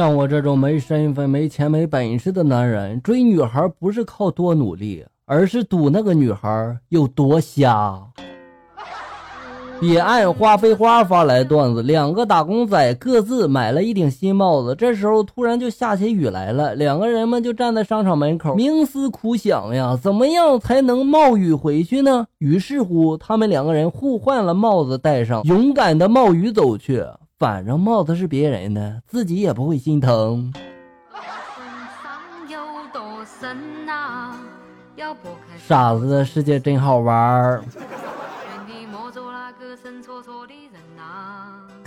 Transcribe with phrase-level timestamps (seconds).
[0.00, 8.00] 像我这种没身份、没钱、没本事的男人，追女孩不是靠多努力，而是赌那个女孩有多瞎。
[9.78, 22.26] 彼岸花飞花发来段子：两个打工仔各自买了一顶新帽子，这时候突然就下起雨来了，两个人们就站在商场门口冥思苦想呀，怎么样才能冒雨回去呢？
[22.38, 27.04] 于是乎，他们两个人互换了帽子戴上，勇敢的冒雨走去。
[27.40, 30.52] 反正帽子是别人的，自己也不会心疼。
[35.56, 37.64] 傻子的世界真好玩儿。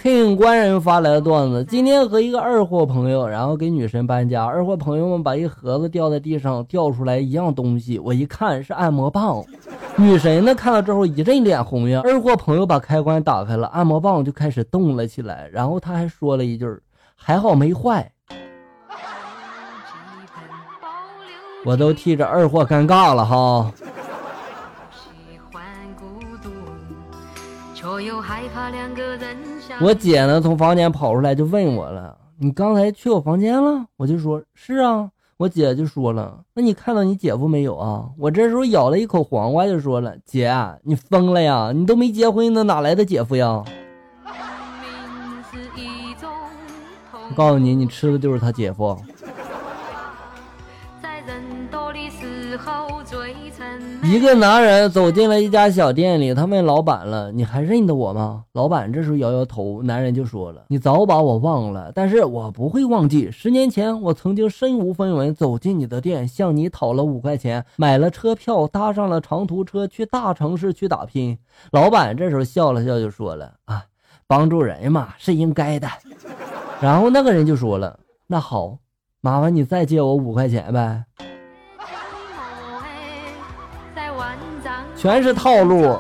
[0.02, 9.46] King 官人发来的段子：今天和一个二货朋友，然后给女神搬家，二货朋友们把一盒子掉在地上，掉出来一样东西，我一看是按摩棒。
[9.96, 16.66] 女神呢看到之后一阵脸红呀，二货朋友把开关打开了，按摩棒就开始动了起来，然后他还说了一句
[17.16, 18.12] ：“还好没坏。”
[21.64, 23.72] 我都替这二货尴尬了哈。
[29.80, 40.54] 我姐呢从房间跑出来就问我了：“你刚才去我房间了？”我就说：“是啊。”我姐就说了：“那你看到你姐夫没有啊？”我这时候咬了一口黄瓜，就说了：“姐，
[40.84, 41.72] 你疯了呀？
[41.74, 43.64] 你都没结婚呢，哪来的姐夫呀？”
[47.30, 48.96] 我告诉你，你吃的就是他姐夫。
[54.12, 63.32] 一个男人走进了一家小店里，他问老板了：“你还认得我吗？”老板这时候摇摇头，男人就说了：“你早把我忘了，但是我不会忘记。
[63.32, 71.38] 十年前，我曾经身无分文走进你的店，向你讨了五块钱，买了车票，搭上了长途车去大城市去打拼。”
[71.72, 73.86] 老板这时候笑了笑，就说了：“啊，
[74.28, 75.88] 帮助人嘛是应该的。”
[76.82, 78.80] 然后那个人就说了：“那好，
[79.22, 81.06] 麻烦你再借我五块钱呗。”
[85.04, 85.98] 全是套路。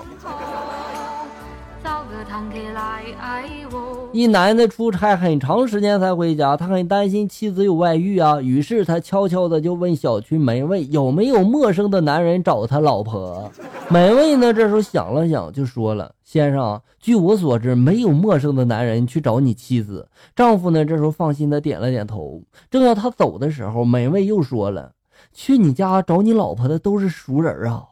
[4.13, 13.51] 一男的出差很长时间才回家，他很担心妻子有外遇啊，于是他悄悄的就问小区门卫有没有陌生的男人找他老婆。
[13.89, 22.41] 门卫呢这时候想了想，就说了：“先生，据我所知，没有陌生的男人去找你妻子。”丈夫呢这时候放心的点了点头。
[22.71, 24.93] 正要他走的时候，门卫又说了
[25.35, 27.83] ：“去你家找你老婆的都是熟人啊。”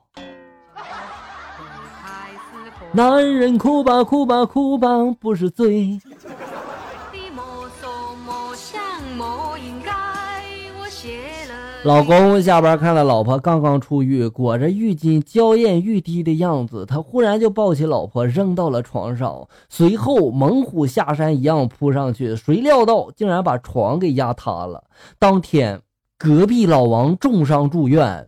[2.94, 6.00] 男人哭吧哭吧哭吧不是罪。
[11.84, 24.84] 老公下班看到老婆刚刚出浴，裹着浴巾娇艳欲滴的样子，他忽然就抱起老婆扔到了床上，随后猛虎下山一样扑上去，谁料到竟然把床给压塌了。
[25.18, 25.82] 当天
[26.20, 28.28] 隔壁老王重伤住院。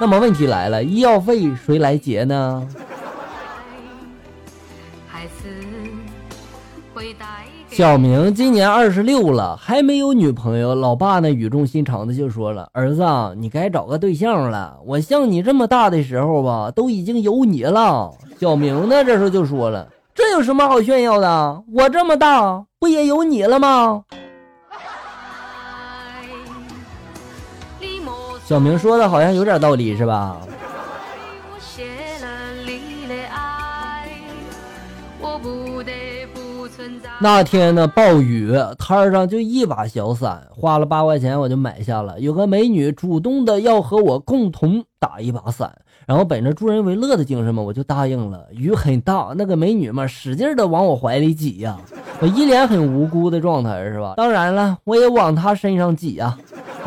[0.00, 2.66] 那么问题来了，医药费谁来结呢？
[7.70, 10.74] 小明今年二十六了，还没有女朋友。
[10.74, 13.04] 老爸呢，语重心长的就说了：“儿子，
[13.36, 14.76] 你该找个对象了。
[14.84, 18.10] 我像你这么大的时候吧，都已经有你了。”
[18.40, 21.62] 小明呢，这时候就说了：“这有什么好炫耀的？
[21.72, 24.02] 我这么大，不也有你了吗？”
[28.48, 30.40] 小明说的好像有点道理，是吧？
[37.20, 42.18] 那天呢，暴雨，摊上就一把小伞，花了八块钱我就买下了。
[42.20, 45.70] 有个美女主动的要和我共同打一把伞，
[46.06, 48.46] 然后本着助人为乐的精神嘛，我就答应了。
[48.52, 51.76] 雨很大，那个美女嘛，使劲的往我怀里挤呀，
[52.20, 54.14] 我一脸很无辜的状态，是吧？
[54.16, 56.38] 当然了，我也往她身上挤呀。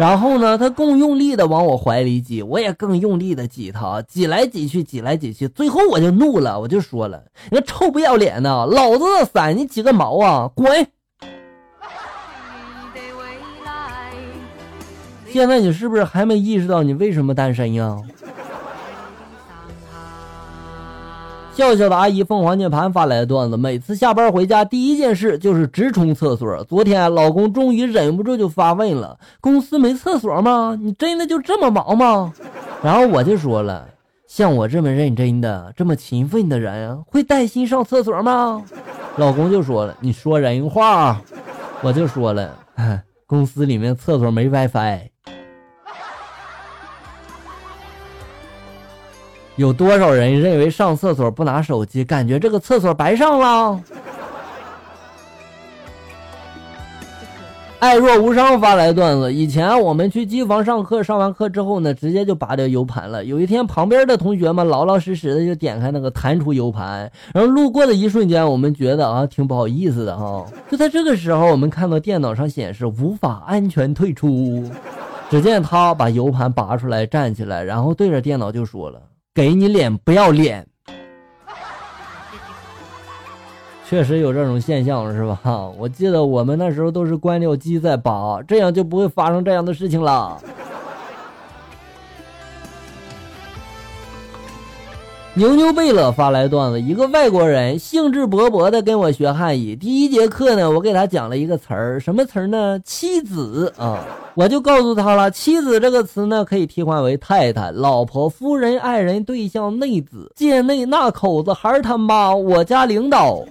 [0.01, 10.87] 然后呢，他更用力的往我怀里挤，我也更用力的挤他，挤来挤去，挤来挤去，最后我就怒了，我就说了：“你个臭不要脸的，老子的伞你挤个毛啊，滚！”
[15.29, 17.95] 现在你是不是还没意识到你为什么单身呀？
[21.53, 26.63] 笑笑的阿姨凤凰键盘发来的段子：每次下班回家，第一件事就是直冲厕所。
[26.63, 30.77] 昨天老公终于忍不住就发问了：“公司没厕所吗？
[30.81, 32.33] 你真的就这么忙吗？”
[32.81, 33.85] 然后我就说了
[34.25, 38.63] ：“像我这么认真的、这么勤奋的人，会带薪上厕所吗？”
[39.17, 41.21] 老公就说了：“你说人话。”
[41.83, 42.57] 我就说了
[43.27, 45.10] ：“公司里面厕所没 WiFi。”
[49.61, 53.79] 有多少人认为上厕所不拿手机，感觉这个厕所白上了？
[57.77, 63.23] 爱若无伤发来段子：以前我们去机房上课，上完课之后呢，直接就拔掉 U 盘了。
[63.23, 70.43] 有一天，旁边的同学们老老实实的就点开那个弹出 U 盘，然后路过的一瞬间，我们觉得啊，挺不好意思的哈。
[70.71, 74.63] 就在这个时候，我们看到电脑上显示无法安全退出。
[75.29, 79.01] 只见他把 U 盘拔出来，站起来，然后对着电脑就说了
[79.33, 80.67] ：“给你脸不要脸。”
[83.87, 85.39] 确实有这种现象，是吧？
[85.77, 90.41] 我记得我们那时候都是关掉机再拔，这样就不会发生这样的事情了。
[95.33, 99.73] 牛牛贝勒发来段子：一个外国人兴致勃勃地跟我学汉语。
[99.77, 102.77] 第一节课呢，我给他讲了一个词儿，什么词儿呢？
[102.83, 104.05] 妻子啊，
[104.35, 113.41] 我就告诉他了，妻子这个词呢，可以替换为太太、老婆、夫人、爱人、对象、内子、界内那口子、孩儿他妈、我家领导。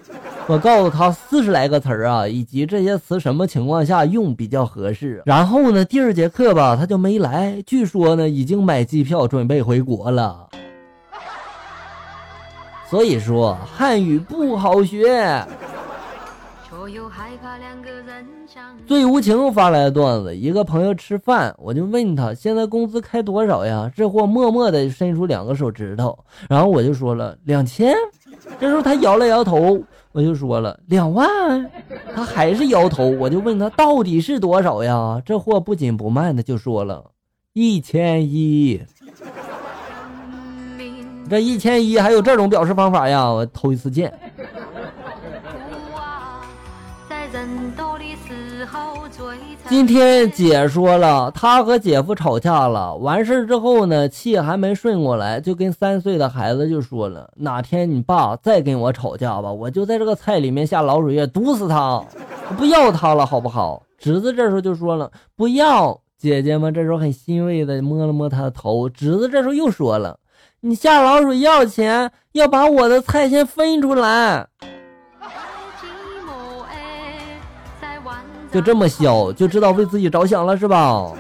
[0.49, 5.23] 我告诉他四十来个词儿啊，以及这些词什么情况下用比较合适。
[5.25, 7.63] 然后呢，第二节课吧，他就没来。
[7.67, 10.47] 据说呢，已经买机票准备回国了。
[12.91, 15.47] 所以说汉语不好学。
[18.85, 23.89] 最无情发来的段子，一个朋友吃饭，我就问他现在工资开多少呀？
[23.95, 27.95] 这货默默的伸出两个手指头，然后我就说了两千。
[28.59, 29.81] 这时候他摇了摇头。
[30.13, 31.71] 我就说了两万，
[32.13, 33.09] 他还是摇头。
[33.11, 35.23] 我就问他到底是多少呀？
[35.25, 37.13] 这货不紧不慢的就说了
[37.53, 38.83] 一千一。
[41.31, 43.25] 这一千一还有这种表示方法呀？
[43.25, 44.13] 我头一次见。
[49.69, 52.97] 今天姐说了，她和姐夫吵架了。
[52.97, 62.05] 完事之后呢，气还没顺过来，就跟三岁的孩子就说了：“哪天你爸再跟我吵架吧，我就在这个菜里面下老鼠药毒死他，
[62.59, 68.89] 不要他了，好不好？”侄子这时候就说了：“不要。”姐姐们这时候很欣慰的摸了摸他的头。
[68.91, 70.19] 侄子这时候又说了
[70.61, 74.47] ：“你下老鼠药前要把我的菜先分出来。”
[78.53, 81.13] 就这么小就知道为自己着想了是吧？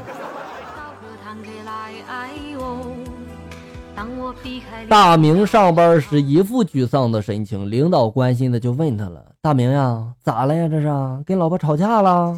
[4.88, 10.66] 大明上班时一副沮丧的神情，领导关心的就问他了：“大明呀，咋了呀？
[10.68, 10.88] 这是
[11.24, 12.36] 跟老婆吵架了？”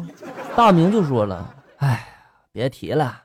[0.55, 2.05] 大明就说了：“哎，
[2.51, 3.21] 别提了，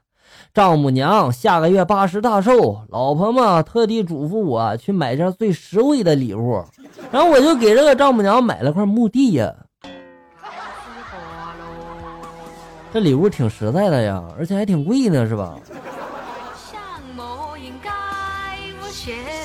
[0.59, 6.61] 丈母娘下个月八十大寿，老婆嘛特地嘱咐我去买件最实惠的礼物，
[7.13, 9.55] 然后我就给这个丈母娘买了块墓地呀。”
[12.93, 15.55] 这礼物挺实在的呀，而且还挺贵呢，是吧？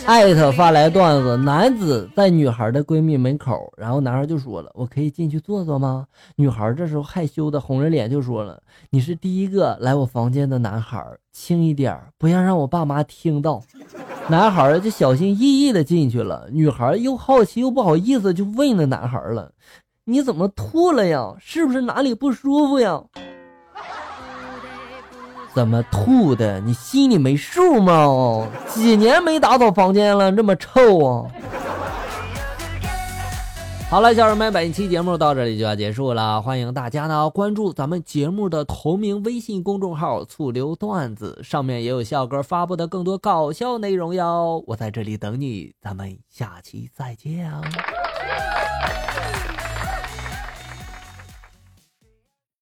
[0.06, 6.06] 艾特发来段子：男子在女孩的闺蜜门口，然后男孩就说了：“我可以进去坐坐吗？”
[6.36, 8.62] 女孩这时候害羞的红着脸就说了
[8.92, 11.02] ：“你是第一个来我房间的男孩，
[11.32, 13.62] 轻一点，不要让我爸妈听到。”
[14.28, 16.50] 男孩就小心翼翼的进去了。
[16.52, 19.52] 女孩又好奇又不好意思，就问那男孩了
[20.06, 21.34] ：“你怎么吐了呀？
[21.40, 23.02] 是不是哪里不舒服呀？”
[25.54, 26.60] 怎么吐的？
[26.62, 28.48] 你心里没数吗？
[28.68, 31.26] 几年没打扫房间了，这么臭啊！
[33.90, 36.42] 好了，小人们，本期节目到这里就要结束了。
[36.42, 44.64] 欢迎大家呢关注咱们节目的同名微信公众号“醋溜段子”，上面也有笑哥发布的更多搞笑内容哟。
[44.66, 47.62] 我在这里等你，咱们下期再见啊！